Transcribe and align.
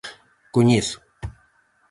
Coñezo. 0.55 0.97